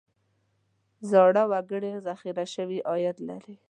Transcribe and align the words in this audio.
زاړه 1.09 1.43
وګړي 1.51 1.91
ذخیره 2.05 2.45
شوی 2.55 2.79
عاید 2.89 3.17
لري. 3.29 3.55